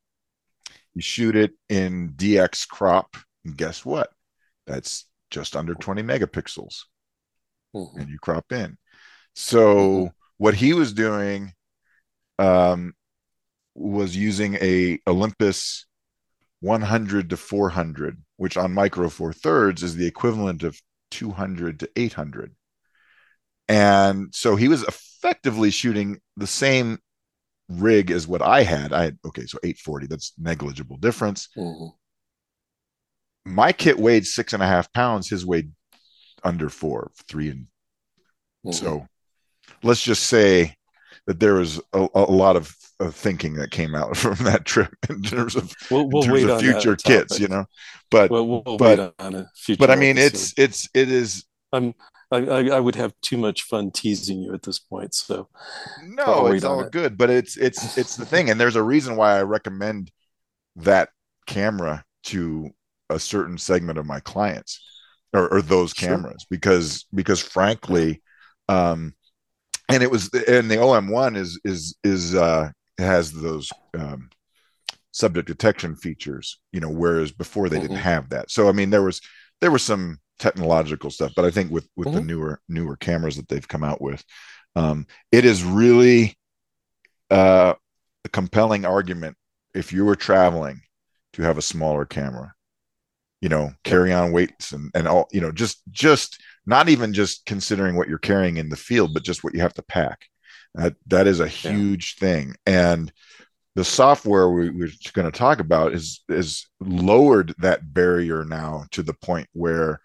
[0.93, 4.12] you shoot it in DX crop, and guess what?
[4.67, 6.84] That's just under 20 megapixels,
[7.75, 7.99] Mhm.
[7.99, 8.78] and you crop in.
[9.34, 10.13] So Mhm.
[10.38, 11.54] what he was doing
[12.38, 12.93] um,
[13.75, 15.86] was using a Olympus
[16.60, 20.80] 100 to 400, which on micro four thirds is the equivalent of
[21.12, 22.56] 200 to 800.
[23.67, 26.99] And so he was effectively shooting the same
[27.69, 28.93] rig as what I had.
[28.93, 31.49] I had, okay, so 840, that's negligible difference.
[31.58, 31.91] Mhm.
[33.45, 35.71] My kit weighed six and a half pounds, his weighed
[36.43, 37.67] under four, three and
[38.65, 38.73] Mhm.
[38.73, 39.08] So
[39.84, 40.75] let's just say
[41.28, 44.93] that there was a, a lot of, of thinking that came out from that trip
[45.10, 47.65] in terms of, we'll, we'll terms of future kits, you know.
[48.12, 49.80] But Well, but- wait on a future.
[49.80, 50.36] but I mean, episode.
[50.36, 51.93] it's it's it is I'm
[52.36, 55.13] I, I I would have too much fun teasing you at this point.
[55.13, 55.50] So
[55.98, 56.91] no, it's all it.
[56.91, 57.17] good.
[57.17, 60.12] But it's it's it's the thing, and there's a reason why I recommend
[60.78, 61.10] that
[61.48, 62.71] camera to
[63.10, 64.82] a certain segment of my clients
[65.34, 66.08] or, or those Sure.
[66.08, 68.21] cameras because because frankly
[68.69, 69.13] um
[69.89, 72.69] and it was and the om1 is is is uh
[73.00, 74.30] has those um
[75.12, 78.02] subject detection features you know whereas before they didn't Mhm.
[78.02, 79.21] have that so i mean there was
[79.62, 82.26] there was some technological stuff but i think with with the Mhm.
[82.26, 84.24] newer newer cameras that they've come out with
[84.76, 86.38] um it is really
[87.32, 87.74] uh
[88.26, 89.38] a compelling argument
[89.74, 90.82] if you were traveling
[91.34, 92.54] to have a smaller camera
[93.41, 97.45] you know carry on weights and and all you know just just not even just
[97.45, 100.26] considering what you're carrying in the field but just what you have to pack.
[100.74, 102.56] That that is a huge thing.
[102.65, 103.12] And
[103.76, 109.04] the software we, we're going to talk about is is lowered that barrier now to
[109.04, 110.02] the point where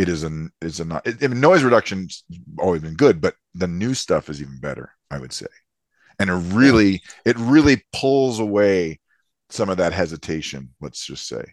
[0.00, 2.24] it is an is a not it, I mean, noise reduction's
[2.58, 5.46] always been good but the new stuff is even better i would say
[6.18, 8.98] and it really it really pulls away
[9.50, 11.44] some of that hesitation let's just say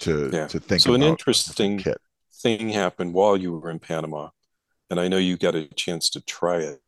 [0.00, 0.46] to Yeah.
[0.48, 2.00] to think So an interesting- kit
[2.42, 4.28] thing happened while you were in Panama,
[4.90, 6.80] and I know you got a chance to try it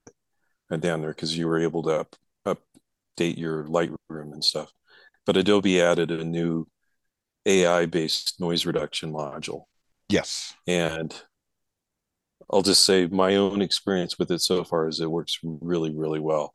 [0.71, 2.15] uh, down there because you were able to up,
[2.47, 4.71] update your Lightroom and stuff.
[5.27, 6.69] But Adobe added a new
[7.47, 9.65] AI-based noise reduction module,
[10.11, 11.23] yes and
[12.53, 16.19] I'll just say my own experience with it so far is it works really, really
[16.19, 16.55] well.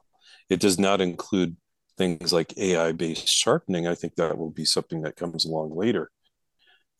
[0.49, 1.55] It does not include
[1.97, 3.87] things like AI-based sharpening.
[3.87, 6.11] I think that will be something that comes along later.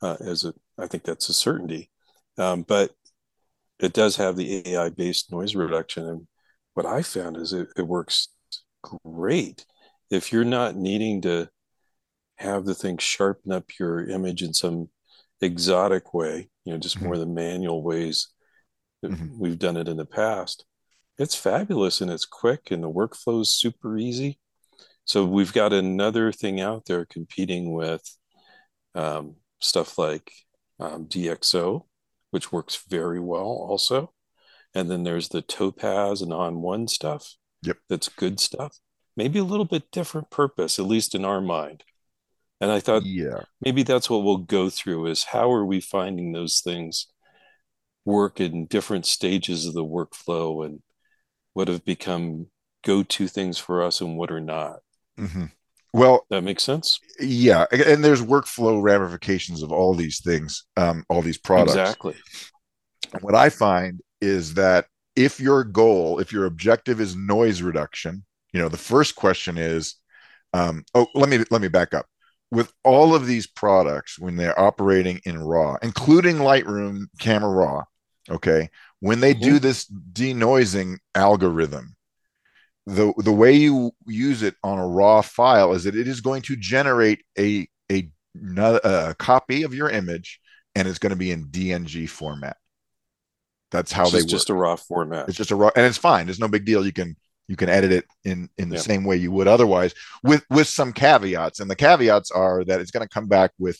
[0.01, 1.91] Uh, as a, I think that's a certainty.
[2.37, 2.91] Um, but
[3.79, 6.27] it does have the AI-based noise reduction, and
[6.73, 8.29] what I found is it, it works
[9.03, 9.65] great
[10.09, 11.49] if you're not needing to
[12.37, 14.89] have the thing sharpen up your image in some
[15.41, 18.29] exotic way, you know, just more the manual ways
[19.01, 19.37] that Mhm.
[19.37, 20.65] we've done it in the past.
[21.17, 24.39] It's fabulous and it's quick and the workflow is super easy.
[25.05, 28.01] So we've got another thing out there competing with
[28.95, 30.31] um, stuff like
[30.79, 31.85] um, DxO,
[32.31, 34.13] which works very well also.
[34.73, 37.35] And then there's the Topaz and ON1 stuff.
[37.61, 37.77] Yep.
[37.89, 38.77] That's good stuff.
[39.15, 41.83] Maybe a little bit different purpose, at least in our mind.
[42.61, 46.31] And I thought yeah maybe that's what we'll go through is how are we finding
[46.31, 47.07] those things
[48.05, 50.81] work in different stages of the workflow and
[51.53, 52.47] what have become
[52.83, 54.79] go-to things for us and what are not.
[55.19, 55.51] Mhm.
[55.93, 56.99] well That makes sense?
[57.19, 62.15] yeah and there's workflow ramifications of all these things um all these products Exactly.
[63.21, 68.61] what I find is that if your goal, if your objective is noise reduction, you
[68.61, 69.95] know, the first question is,
[70.53, 72.05] um, oh, let me let me back up.
[72.55, 77.83] With all of these products, when they're operating in RAW, including Lightroom Camera Raw,
[78.29, 78.69] okay,
[79.01, 79.57] when they do mm-hmm.
[79.57, 81.95] this denoising algorithm,
[82.85, 86.41] the the way you use it on a raw file is that it is going
[86.43, 88.09] to generate a a,
[88.57, 90.39] a copy of your image,
[90.75, 92.57] and it's going to be in DNG format
[93.71, 94.23] That's how they work.
[94.23, 95.27] It's just a raw format.
[95.27, 96.25] It's just a raw, and it's fine.
[96.25, 96.85] There's no big deal.
[96.85, 97.15] You can
[97.47, 98.81] you can edit it in in the yeah.
[98.81, 101.59] same way you would otherwise, with with some caveats.
[101.59, 103.79] And the caveats are that it's going to come back with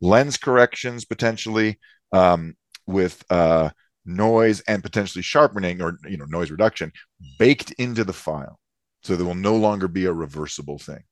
[0.00, 1.78] lens corrections potentially,
[2.12, 2.54] um,
[2.86, 3.70] with uh,
[4.04, 6.92] noise and potentially sharpening or you know noise reduction
[7.38, 8.58] baked into the file,
[9.02, 11.02] so there will no longer be a reversible thing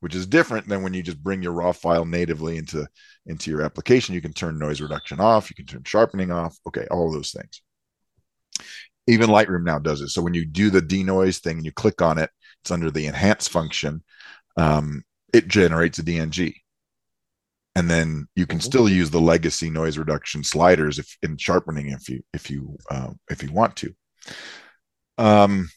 [0.00, 2.84] which is different than when you just bring your raw file natively into
[3.26, 4.16] into your application.
[4.16, 5.48] You can turn noise reduction off.
[5.48, 6.58] You can turn sharpening off.
[6.66, 7.62] Okay all those things
[9.06, 10.08] even lightroom now does it.
[10.08, 12.30] So when you do the denoise thing and you click on it
[12.62, 14.02] it's under the enhance function
[14.56, 16.54] um, it generates a dng
[17.74, 18.64] and then you can mm-hmm.
[18.64, 23.10] still use the legacy noise reduction sliders if in sharpening if you if you uh,
[23.30, 23.94] if you want to.
[25.18, 25.68] Um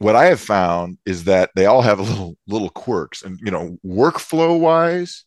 [0.00, 3.78] what I have found is that they all have little little quirks, and you know,
[3.84, 5.24] workflow wise,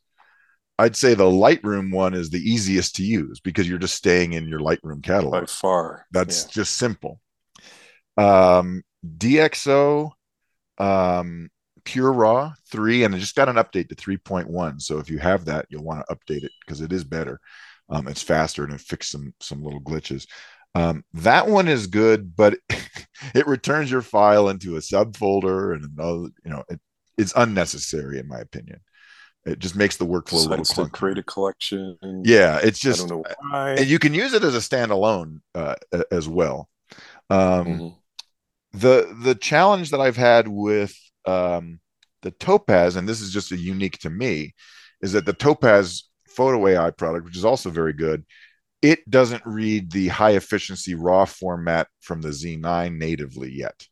[0.79, 4.47] I'd say the Lightroom one is the easiest to use because you're just staying in
[4.47, 5.43] your Lightroom catalog.
[5.43, 6.51] By far, that's yeah.
[6.51, 7.19] just simple.
[8.17, 10.11] Um, DxO,
[10.79, 11.49] um,
[11.85, 14.79] Pure Raw three, and it just got an update to three point one.
[14.79, 17.39] So if you have that, you'll want to update it because it is better.
[17.89, 20.25] Um, it's faster and it fixed some some little glitches.
[20.75, 22.57] Um, that one is good, but
[23.35, 26.79] it returns your file into a subfolder and another, you know, it,
[27.17, 28.79] it's unnecessary in my opinion.
[29.45, 31.97] It just makes the workflow a little to create a collection.
[32.23, 35.75] Yeah, it's just, and you can use it as a standalone uh,
[36.11, 36.69] as well.
[37.29, 37.87] Um, mm-hmm.
[38.73, 41.79] The the challenge that I've had with um,
[42.21, 44.55] the Topaz, and this is just a unique to me,
[45.01, 48.25] is that the Topaz Photo AI product, which is also very good,
[48.81, 53.87] it doesn't read the high efficiency raw format from the Z9 natively yet.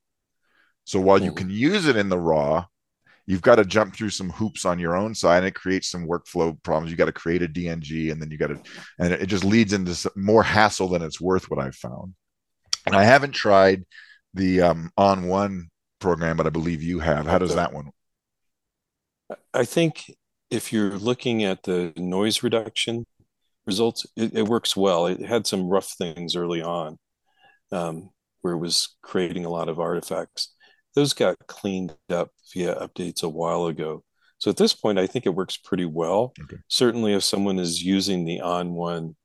[0.86, 1.38] So while you hmm.
[1.38, 2.66] can use it in the raw,
[3.32, 6.06] you've got to jump through some hoops on your own side and it creates some
[6.06, 6.92] workflow problems.
[6.92, 8.60] You got to create a DNG and then you got to,
[9.00, 12.14] and it just leads into more hassle than it's worth, what I've found.
[12.86, 13.86] And I haven't tried
[14.34, 15.62] the um, ON1
[16.00, 17.26] program, but I believe you have.
[17.26, 17.92] How does that one?
[19.54, 20.14] I think
[20.50, 23.06] if you're looking at the noise reduction
[23.66, 26.98] results it, it, works well it had some rough things early on
[27.72, 28.10] um,
[28.42, 30.54] where it was creating a lot of artifacts
[30.96, 34.04] those got cleaned up via updates a while ago
[34.38, 36.58] so at this point i think it works pretty well okay.
[36.68, 39.16] certainly if someone is using the ON1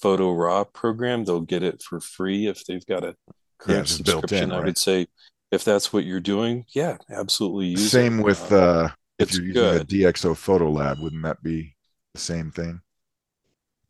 [0.00, 3.14] photo raw program they'll get it for free if they've got a
[3.58, 4.58] current yeah, subscription in, right?
[4.58, 5.06] i would say
[5.50, 8.24] if that's what you're doing yeah absolutely same it.
[8.24, 9.80] with uh, uh if you're using good.
[9.80, 11.74] a dxo photo lab wouldn't that be
[12.12, 12.80] the same thing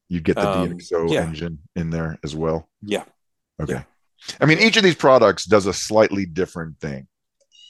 [0.09, 1.23] you get the um, DxO yeah.
[1.23, 2.69] engine in there as well.
[2.83, 3.05] Yeah.
[3.61, 3.75] Okay.
[3.75, 3.83] Yeah.
[4.41, 7.07] I mean, each of these products does a slightly different thing,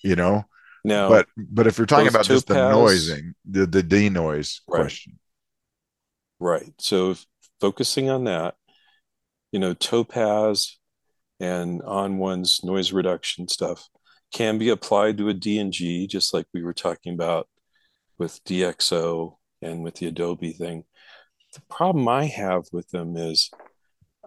[0.02, 0.44] you know.
[0.84, 4.80] No, but but if you're talking about just the noising, the the denoise right.
[4.80, 5.18] question,
[6.38, 6.72] right?
[6.78, 7.16] So
[7.60, 8.54] focusing on that,
[9.52, 10.78] you know, Topaz
[11.40, 13.88] and ON1's noise reduction stuff
[14.32, 17.48] can be applied to a DNG, just like we were talking about
[18.18, 20.84] with DxO and with the Adobe thing
[21.56, 23.50] the problem I have with them is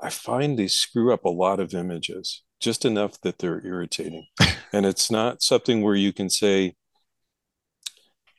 [0.01, 4.28] I find they screw up a lot of images, just enough that they're irritating.
[4.74, 6.76] and it's not something where you can say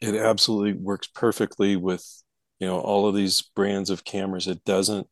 [0.01, 2.07] it absolutely works perfectly with
[2.59, 4.47] you know all of these brands of cameras.
[4.47, 5.07] It doesn't.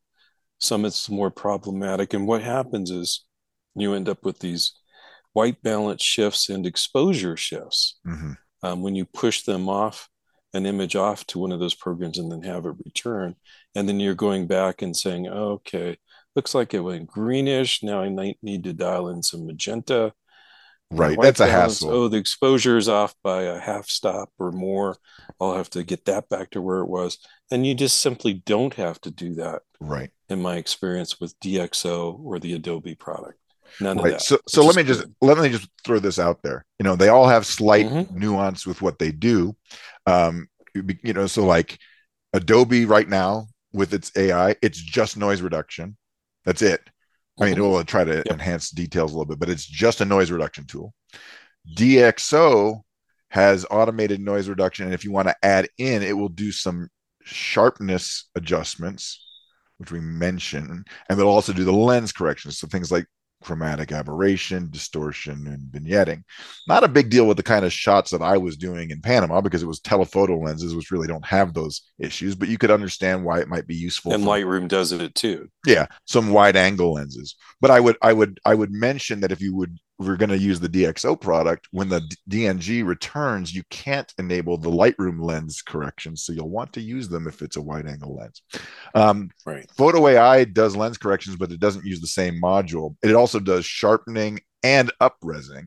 [0.58, 2.14] Some it's more problematic.
[2.14, 3.24] And what happens is
[3.74, 4.72] you end up with these
[5.32, 7.98] white balance shifts and exposure shifts.
[8.06, 8.32] Mm-hmm.
[8.60, 10.08] Um, when you push them off
[10.54, 13.34] an image off to one of those programs and then have it return.
[13.74, 15.98] And then you're going back and saying, oh, okay,
[16.38, 17.82] looks like it went greenish.
[17.82, 20.12] Now I might need to dial in some magenta.
[20.88, 21.18] Right.
[21.20, 21.40] That's balance.
[21.40, 21.90] a hassle.
[21.90, 24.96] Oh, the exposure is off by a half stop or more.
[25.40, 27.18] I'll have to get that back to where it was.
[27.50, 29.62] And you just simply don't have to do that.
[29.80, 30.10] Right.
[30.28, 33.40] In my experience with DxO or the Adobe product.
[33.80, 34.20] None right.
[34.20, 34.94] So, so let me good.
[34.94, 36.64] just let me just throw this out there.
[36.78, 38.16] You know, they all have slight mm-hmm.
[38.16, 39.56] nuance with what they do.
[40.06, 40.46] Um,
[41.02, 41.78] you know, so like
[42.32, 45.96] Adobe right now with its AI, it's just noise reduction.
[46.48, 46.80] That's it.
[47.38, 48.26] I mean, it will try to yep.
[48.30, 50.94] enhance details a little bit, but it's just a noise reduction tool.
[51.76, 52.80] DxO
[53.28, 56.88] has automated noise reduction, and if you want to add in, it will do some
[57.22, 59.22] sharpness adjustments,
[59.76, 60.70] which we mentioned,
[61.10, 62.58] and it'll also do the lens corrections.
[62.58, 63.04] So things like
[63.42, 66.22] chromatic aberration, distortion, and vignetting.
[66.66, 69.40] Not a big deal with the kind of shots that I was doing in Panama
[69.40, 73.24] because it was telephoto lenses, which really don't have those issues, but you could understand
[73.24, 74.12] why it might be useful.
[74.12, 75.48] And for, Lightroom does it too.
[75.66, 77.36] Yeah, some wide angle lenses.
[77.60, 80.38] But I would I would I would mention that if you would we're going to
[80.38, 81.66] use the DxO product.
[81.72, 86.16] When the DNG returns, you can't enable the Lightroom lens correction.
[86.16, 88.42] So you'll want to use them if it's a wide angle lens.
[88.94, 89.68] Um, right.
[89.76, 92.94] Photo AI does lens corrections, but it doesn't use the same module.
[93.02, 95.66] It also does sharpening and upresing.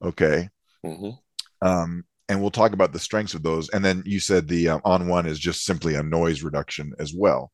[0.00, 0.48] Okay.
[0.84, 1.66] Mm-hmm.
[1.66, 3.68] Um, and we'll talk about the strengths of those.
[3.70, 7.50] And then you said the uh, ON1 is just simply a noise reduction as well.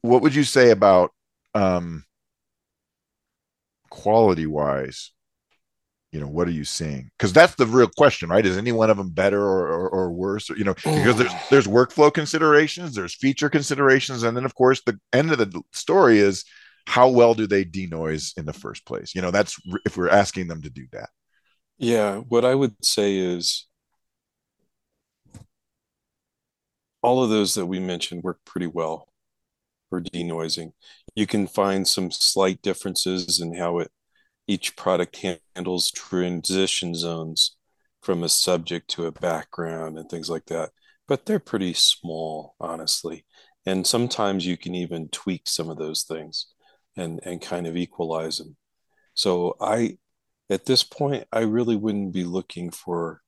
[0.00, 1.12] What would you say about
[1.54, 2.04] um,
[3.90, 5.12] quality wise?
[6.16, 7.10] You know, what are you seeing?
[7.18, 8.46] Because that's the real question, right?
[8.46, 10.48] Is any one of them better or, or, or worse?
[10.48, 14.80] Or, you know, because there's there's workflow considerations, there's feature considerations, and then of course
[14.86, 16.46] the end of the story is
[16.86, 19.14] how well do they denoise in the first place?
[19.14, 21.10] You know, that's if we're asking them to do that.
[21.76, 23.66] Yeah, what I would say is
[27.02, 29.10] all of those that we mentioned work pretty well
[29.90, 30.72] for denoising.
[31.14, 33.90] You can find some slight differences in how it
[34.46, 37.56] each product handles transition zones
[38.00, 40.70] from a subject to a background and things like that.
[41.08, 43.24] But they're pretty small, honestly.
[43.64, 46.46] And sometimes you can even tweak some of those things
[46.96, 48.56] and, and kind of equalize them.
[49.14, 49.98] So I
[50.48, 53.22] at this point, I really wouldn't be looking for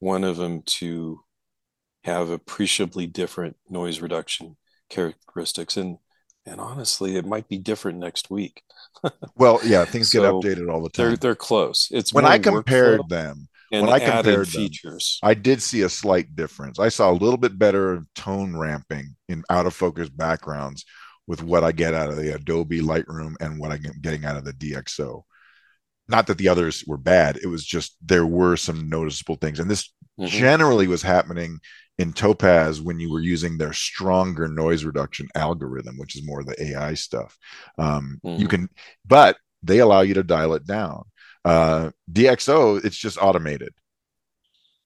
[0.00, 1.20] one of them to
[2.02, 4.56] have appreciably different noise reduction
[4.90, 5.76] characteristics.
[5.76, 5.98] And
[6.46, 8.62] and honestly, it might be different next week.
[9.36, 11.06] well, yeah, things so get updated all the time.
[11.06, 11.88] They're they're close.
[11.90, 13.48] It's when I compared them.
[13.70, 16.78] when I compared features, them, I did see a slight difference.
[16.78, 20.84] I saw a little bit better tone ramping in out of focus backgrounds
[21.26, 24.44] with what I get out of the Adobe Lightroom and what I'm getting out of
[24.44, 25.22] the DxO
[26.08, 29.70] not that the others were bad it was just there were some noticeable things and
[29.70, 30.26] this mm-hmm.
[30.26, 31.58] generally was happening
[31.98, 36.60] in topaz when you were using their stronger noise reduction algorithm which is more the
[36.70, 37.36] ai stuff.
[37.78, 38.40] Um, mm-hmm.
[38.40, 38.68] you can
[39.06, 41.04] but they allow you to dial it down.
[41.44, 43.72] Uh, dxo it's just automated.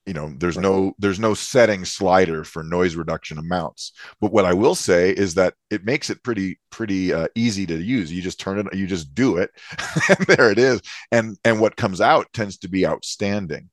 [0.05, 0.63] You know there's right.
[0.63, 3.93] no there's no setting slider for noise reduction amounts.
[4.21, 7.77] But what i will say is that it makes it pretty pretty uh, easy to
[7.77, 8.13] use.
[8.13, 9.51] You just turn it you just do it.
[10.09, 10.81] And there it is.
[11.13, 13.71] And and what comes out tends to be outstanding.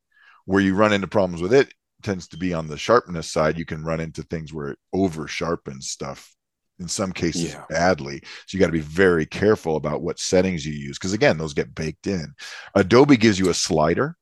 [0.48, 1.74] Where you run into problems with it
[2.06, 5.28] tends to be on the sharpness side you can run into things where it over
[5.28, 6.34] sharpens stuff
[6.80, 7.64] in some cases yeah.
[7.70, 8.22] badly.
[8.46, 11.54] So you got to be very careful about what settings you use because again, those
[11.54, 12.34] get baked in.
[12.76, 14.18] Adobe gives you a slider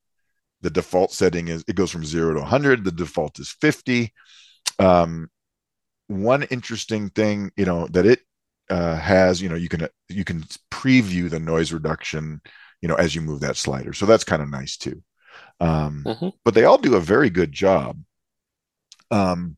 [0.63, 4.11] the default setting is it goes from zero to 100 the default is 50
[4.79, 5.29] um,
[6.07, 8.21] one interesting thing you know that it
[8.69, 12.41] uh, has you know you can you can preview the noise reduction
[12.81, 15.03] you know as you move that slider so that's kind of nice too
[15.59, 16.29] um, mm-hmm.
[16.43, 17.99] but they all do a very good job
[19.11, 19.57] um,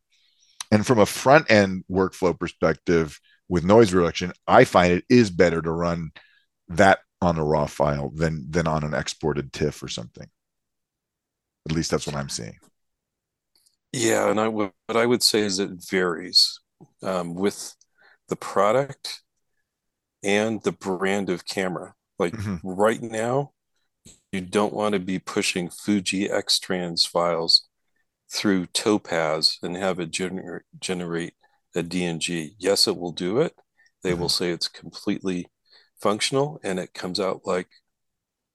[0.70, 5.62] and from a front end workflow perspective with noise reduction i find it is better
[5.62, 6.10] to run
[6.68, 10.28] that on a raw file than than on an exported tiff or something
[11.68, 12.58] at least that's what I'm seeing.
[13.92, 16.60] Yeah, and I what I would say is it varies
[17.02, 17.74] um, with
[18.28, 19.22] the product
[20.22, 21.94] and the brand of camera.
[22.18, 22.66] Like mm-hmm.
[22.66, 23.52] right now,
[24.36, 27.66] you don't want to be pushing Fuji X Trans files
[28.30, 31.32] through Topaz and have it gener- generate
[31.74, 32.50] a DNG.
[32.58, 33.54] Yes, it will do it.
[34.02, 34.20] They mm-hmm.
[34.20, 35.46] will say it's completely
[36.00, 37.68] functional and it comes out like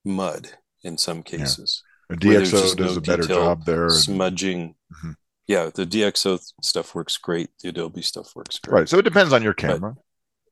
[0.06, 0.50] mud
[0.84, 1.82] in some cases.
[2.12, 3.89] DxO does no a better job there.
[3.89, 4.76] Smudging.
[4.94, 5.12] Mm-hmm.
[5.48, 7.50] Yeah, the DxO stuff works great.
[7.63, 8.82] The Adobe stuff works great.
[8.82, 8.89] Right.
[8.89, 9.96] So it depends on your camera.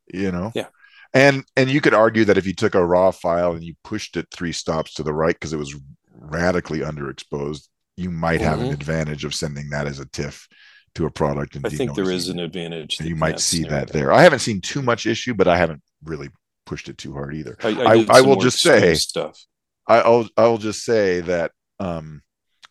[0.08, 0.52] But, you know.
[0.56, 0.68] Yeah.
[1.14, 4.16] And and you could argue that if you took a raw file and you pushed
[4.16, 5.76] it three stops to the right because it was
[6.14, 7.68] radically underexposed,
[7.98, 8.68] you might have mm-hmm.
[8.68, 10.48] an advantage of sending that as a TIFF
[10.96, 11.56] to a product.
[11.56, 13.00] And I think there is an advantage.
[13.00, 14.12] You might see that there.
[14.12, 16.30] I haven't seen too much issue, but I haven't really
[16.66, 17.58] pushed it too hard either.
[17.64, 19.40] I, I, I, I will just say stuff.
[19.88, 22.22] I, will I'll just say that um,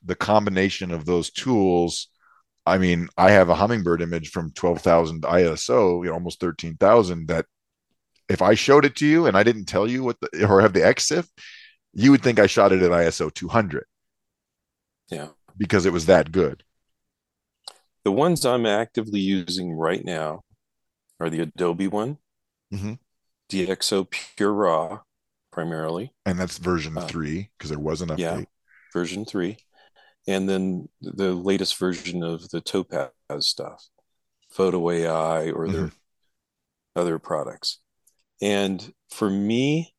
[0.04, 2.08] the combination of those tools.
[2.64, 7.46] I mean, I have a hummingbird image from 12,000 ISO, you know, almost 13,000 that
[8.28, 10.72] if I showed it to you and I didn't tell you what the, or have
[10.72, 11.28] the EXIF,
[11.94, 13.84] you would think I shot it at ISO 200.
[15.10, 15.28] Yeah.
[15.56, 16.62] Because it was that good.
[18.04, 20.42] The ones I'm actively using right now
[21.20, 22.18] are the Adobe one,
[22.72, 22.94] mm-hmm.
[23.50, 25.00] DxO Pure Raw,
[25.50, 26.12] primarily.
[26.24, 28.18] And that's version uh, three because there was an update.
[28.18, 28.44] Yeah,
[28.94, 29.58] version three,
[30.26, 33.10] and then the latest version of the Topaz
[33.40, 33.88] stuff,
[34.50, 37.00] Photo AI or their mm-hmm.
[37.00, 37.80] other products.
[38.40, 39.94] And for me,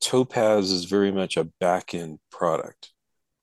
[0.00, 2.90] Topaz is very much a back end product.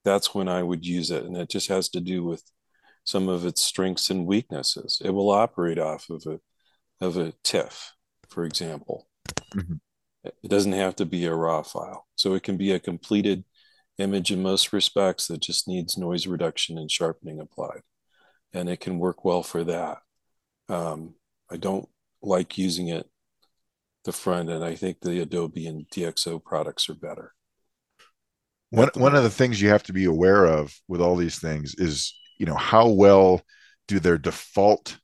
[0.04, 1.24] That's when I would use it.
[1.24, 2.44] And it just has to do with
[3.04, 5.02] some of its strengths and weaknesses.
[5.04, 6.40] It will operate off of a
[7.02, 7.94] of a TIFF,
[8.30, 9.08] for example.
[9.56, 9.76] Mm-hmm.
[10.24, 12.08] It doesn't have to be a raw file.
[12.16, 13.46] So it can be a completed
[13.98, 17.82] image in most respects that just needs noise reduction and sharpening applied.
[18.54, 20.00] And it can work well for that.
[20.68, 21.16] Um,
[21.50, 21.88] I don't
[22.22, 23.10] like using it
[24.06, 24.64] the front end.
[24.64, 27.34] I think the Adobe and DxO products are better.
[28.72, 31.76] One one of the things you have to be aware of with all these things
[31.78, 33.42] is, you know, how well
[33.88, 34.98] do their default,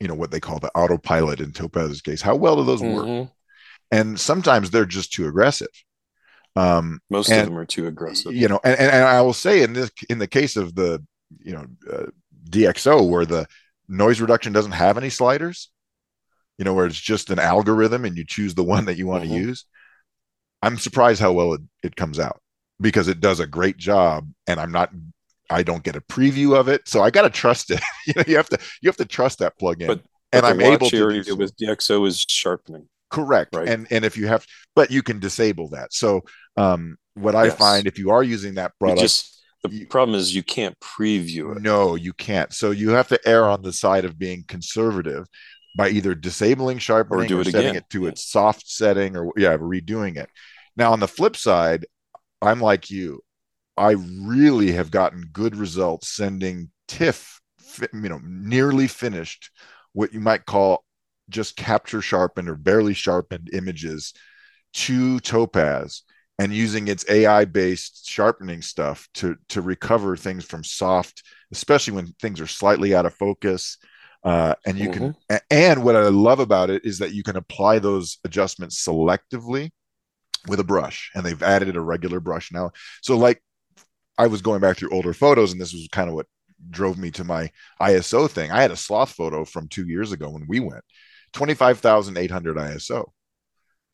[0.00, 3.20] you know, what they call the autopilot in Topaz's case, how well do those mm-hmm.
[3.20, 3.28] work?
[3.90, 5.68] And sometimes they're just too aggressive.
[6.56, 8.34] Um, Most and, of them are too aggressive.
[8.34, 11.04] You know, and, and, and I will say in this in the case of the
[11.38, 12.06] you know uh,
[12.48, 13.46] DxO where the
[13.88, 15.70] noise reduction doesn't have any sliders,
[16.58, 19.24] you know, where it's just an algorithm and you choose the one that you want
[19.24, 19.34] mm-hmm.
[19.34, 19.64] to use.
[20.62, 22.40] I'm surprised how well it, it comes out
[22.80, 24.90] because it does a great job and I'm not
[25.50, 26.88] I don't get a preview of it.
[26.88, 27.80] So I gotta trust it.
[28.06, 29.88] you know, you have to you have to trust that plugin.
[29.88, 30.02] But,
[30.32, 31.36] but and I'm able to area so.
[31.36, 32.88] with DxO is sharpening.
[33.10, 33.54] Correct.
[33.54, 33.68] Right.
[33.68, 35.92] And and if you have but you can disable that.
[35.92, 36.22] So
[36.56, 37.56] um what I yes.
[37.56, 41.56] find if you are using that product just the you, problem is you can't preview
[41.56, 41.62] it.
[41.62, 42.52] No, you can't.
[42.52, 45.26] So you have to err on the side of being conservative
[45.74, 47.76] by either disabling sharpening or, do or setting again.
[47.76, 50.28] it to its soft setting or yeah, redoing it.
[50.76, 51.86] Now on the flip side,
[52.40, 53.20] I'm like you.
[53.76, 57.40] I really have gotten good results sending TIFF,
[57.92, 59.50] you know, nearly finished,
[59.92, 60.84] what you might call
[61.28, 64.12] just capture sharpened or barely sharpened images
[64.74, 66.02] to Topaz
[66.38, 71.22] and using its AI based sharpening stuff to to recover things from soft,
[71.52, 73.78] especially when things are slightly out of focus.
[74.24, 75.10] Uh, and you mm-hmm.
[75.28, 79.70] can, and what I love about it is that you can apply those adjustments selectively
[80.48, 82.70] with a brush, and they've added a regular brush now.
[83.02, 83.42] So, like,
[84.16, 86.26] I was going back through older photos, and this was kind of what
[86.70, 87.50] drove me to my
[87.80, 88.50] ISO thing.
[88.50, 90.84] I had a sloth photo from two years ago when we went
[91.34, 93.06] 25,800 ISO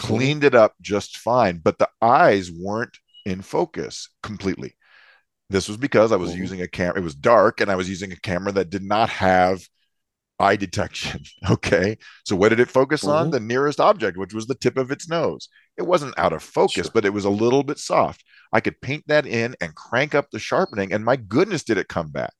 [0.00, 4.74] cleaned it up just fine, but the eyes weren't in focus completely.
[5.50, 6.40] This was because I was mm-hmm.
[6.40, 9.10] using a camera, it was dark, and I was using a camera that did not
[9.10, 9.62] have
[10.40, 11.22] eye detection.
[11.50, 11.96] Okay.
[12.24, 13.10] So, what did it focus mm-hmm.
[13.10, 13.30] on?
[13.30, 15.48] The nearest object, which was the tip of its nose.
[15.76, 16.92] It wasn't out of focus, sure.
[16.92, 18.24] but it was a little bit soft.
[18.52, 21.88] I could paint that in and crank up the sharpening, and my goodness, did it
[21.88, 22.34] come back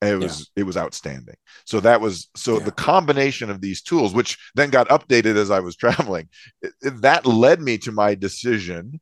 [0.00, 0.60] it was yeah.
[0.60, 1.34] it was outstanding
[1.64, 2.64] so that was so yeah.
[2.64, 6.28] the combination of these tools which then got updated as i was traveling
[6.62, 9.00] it, it, that led me to my decision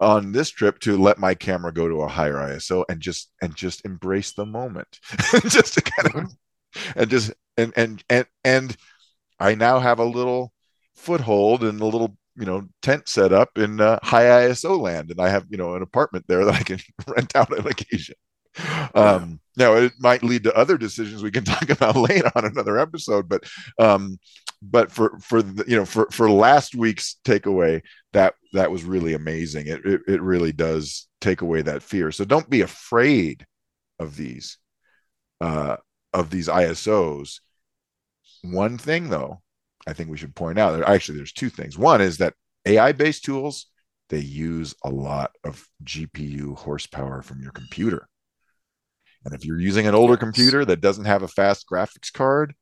[0.00, 3.54] on this trip to let my camera go to a higher iso and just and
[3.54, 4.98] just embrace the moment
[5.48, 6.32] just to kind of mm-hmm.
[6.96, 8.76] And just and and and and
[9.40, 10.52] i now have a little
[10.94, 15.20] foothold and a little you know tent set up in uh, high iso land and
[15.20, 18.14] i have you know an apartment there that i can rent out on occasion
[18.94, 22.78] um, now it might lead to other decisions we can talk about later on another
[22.78, 23.44] episode, but
[23.78, 24.18] um,
[24.62, 29.14] but for for the, you know for for last week's takeaway, that that was really
[29.14, 29.66] amazing.
[29.66, 32.10] It, it it really does take away that fear.
[32.12, 33.44] So don't be afraid
[33.98, 34.58] of these
[35.40, 35.76] uh,
[36.12, 37.40] of these ISOs.
[38.42, 39.42] One thing though,
[39.86, 40.82] I think we should point out.
[40.82, 41.78] Actually, there's two things.
[41.78, 42.34] One is that
[42.66, 43.66] AI based tools
[44.08, 48.08] they use a lot of GPU horsepower from your computer.
[49.24, 52.54] And if you're using an older computer that doesn't have a fast graphics card,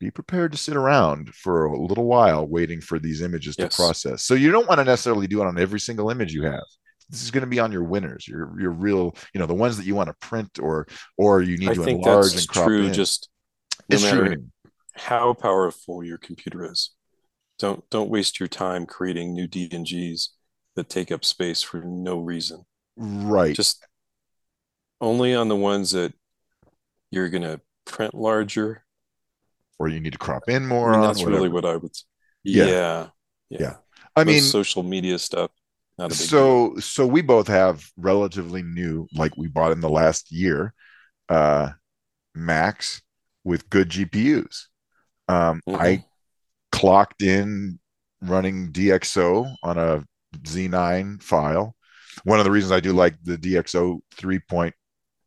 [0.00, 3.70] be prepared to sit around for a little while waiting for these images yes.
[3.70, 4.24] to process.
[4.24, 6.64] So you don't want to necessarily do it on every single image you have.
[7.10, 9.76] This is going to be on your winners, your your real, you know, the ones
[9.78, 10.86] that you want to print or
[11.16, 12.92] or you need I to enlarge and crop true, in.
[12.92, 13.28] Just
[13.88, 14.44] no it's matter true.
[14.94, 16.90] how powerful your computer is,
[17.58, 20.28] don't don't waste your time creating new DNGs
[20.76, 22.64] that take up space for no reason.
[22.96, 23.54] Right.
[23.54, 23.84] Just
[25.00, 26.12] only on the ones that
[27.10, 28.84] you're going to print larger
[29.78, 31.92] or you need to crop in more I mean, that's really what i would
[32.44, 33.06] yeah yeah,
[33.48, 33.58] yeah.
[33.60, 33.74] yeah.
[34.14, 35.50] i mean social media stuff
[36.10, 36.80] so deal.
[36.80, 40.72] so we both have relatively new like we bought in the last year
[41.28, 41.70] uh
[42.34, 43.02] macs
[43.44, 44.64] with good gpus
[45.28, 45.80] um mm-hmm.
[45.80, 46.04] i
[46.70, 47.78] clocked in
[48.22, 50.04] running dxo on a
[50.42, 51.74] z9 file
[52.24, 54.40] one of the reasons i do like the dxo 3.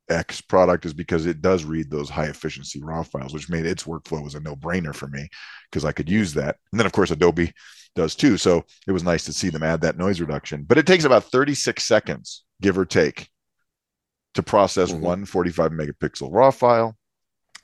[0.09, 3.83] X product is because it does read those high efficiency raw files, which made its
[3.83, 5.29] workflow was a no brainer for me
[5.69, 6.57] because I could use that.
[6.71, 7.53] And then, of course, Adobe
[7.95, 8.37] does too.
[8.37, 10.63] So it was nice to see them add that noise reduction.
[10.63, 13.29] But it takes about 36 seconds, give or take,
[14.35, 15.01] to process mm-hmm.
[15.01, 16.97] one 45 megapixel raw file.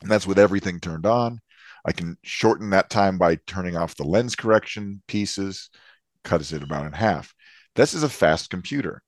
[0.01, 1.39] And that's with everything turned on.
[1.85, 5.69] I can shorten that time by turning off the lens correction pieces,
[6.23, 7.33] cuts it about in half.
[7.75, 9.01] This is a fast computer.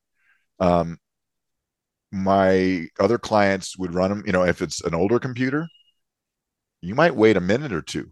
[0.60, 0.98] Um,
[2.12, 5.68] my other clients would run them, you know, if it's an older computer,
[6.82, 8.12] you might wait a minute or two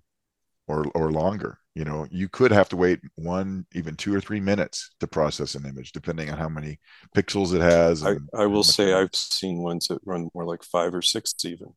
[0.68, 1.60] or or longer.
[1.78, 5.54] You know you could have to wait one even two or three minutes to process
[5.54, 6.80] an image depending on how many
[7.16, 10.96] pixels it has I, I will say i've seen ones that run more like five
[10.96, 11.76] or six even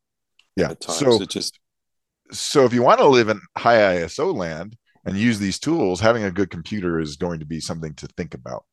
[0.55, 0.97] yeah at times.
[0.97, 1.59] so it just
[2.31, 4.75] so if you want to live in high iso land
[5.05, 8.33] and use these tools having a good computer is going to be something to think
[8.33, 8.65] about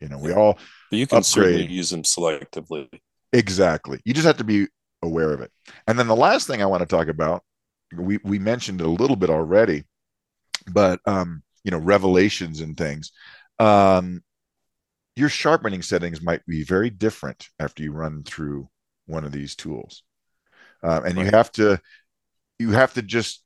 [0.00, 0.56] you know we all
[0.88, 1.24] but you can upgrade.
[1.24, 2.88] certainly use them selectively
[3.32, 4.68] exactly you just have to be
[5.02, 5.50] aware of it
[5.88, 7.42] and then the last thing i want to talk about
[7.96, 9.82] we we mentioned a little bit already
[10.72, 13.12] but um, you know, revelations and things.
[13.58, 14.22] Um,
[15.16, 18.68] your sharpening settings might be very different after you run through
[19.06, 20.02] one of these tools,
[20.82, 21.26] uh, and right.
[21.26, 21.80] you have to
[22.58, 23.42] you have to just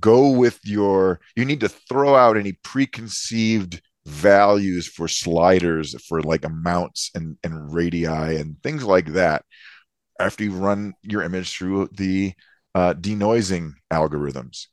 [0.00, 1.20] go with your.
[1.36, 7.72] You need to throw out any preconceived values for sliders for like amounts and and
[7.72, 9.44] radii and things like that
[10.18, 12.32] after you run your image through the
[12.74, 14.66] uh, denoising algorithms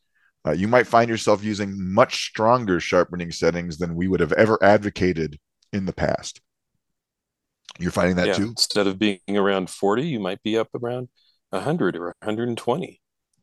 [0.46, 4.58] uh, you might find yourself using much stronger sharpening settings than we would have ever
[4.64, 5.38] advocated
[5.74, 6.42] in the past.
[7.78, 8.48] You're finding that yeah, too?
[8.48, 11.10] Instead of being around 40, you might be up around
[11.52, 13.02] 100 or 120.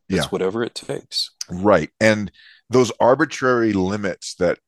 [0.09, 0.25] It's yeah.
[0.29, 1.31] whatever it takes.
[1.51, 1.91] Right.
[2.01, 2.31] And
[2.71, 4.59] those arbitrary limits that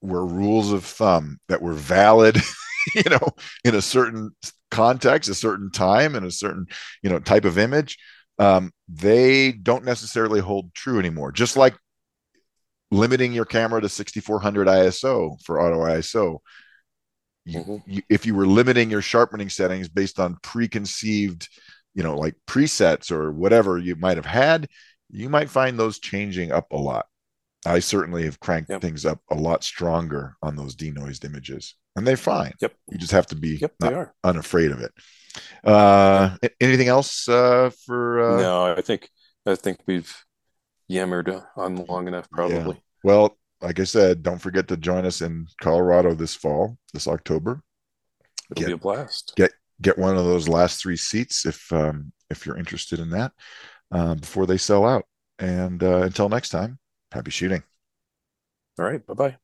[0.00, 2.36] were rules of thumb that were valid,
[2.94, 3.28] you know,
[3.64, 4.34] in a certain
[4.70, 6.66] context, a certain time, and a certain,
[7.02, 7.98] you know, type of image,
[8.42, 11.30] um, they don't necessarily hold true anymore.
[11.30, 11.76] Just like
[12.90, 16.38] limiting your camera to 6400 ISO for auto ISO.
[17.44, 17.76] You, mm-hmm.
[17.86, 21.48] you, if you were limiting your sharpening settings based on preconceived,
[21.94, 24.68] you know, like presets or whatever you might have had,
[25.08, 27.06] you might find those changing up a lot.
[27.64, 28.80] I certainly have cranked yep.
[28.80, 32.54] things up a lot stronger on those denoised images, and they're fine.
[32.60, 32.74] Yep.
[32.90, 33.74] You just have to be yep,
[34.24, 34.90] unafraid of it.
[35.64, 38.20] Uh, anything else uh, for?
[38.20, 38.40] Uh...
[38.40, 39.08] No, I think
[39.46, 40.14] I think we've
[40.88, 42.76] yammered on long enough, probably.
[42.76, 42.82] Yeah.
[43.04, 47.62] Well, like I said, don't forget to join us in Colorado this fall, this October.
[48.50, 49.32] It'll get, be a blast.
[49.36, 53.32] Get get one of those last three seats if um, if you're interested in that
[53.90, 55.04] uh, before they sell out.
[55.38, 56.78] And uh, until next time,
[57.10, 57.62] happy shooting.
[58.78, 59.04] All right.
[59.06, 59.41] Bye bye.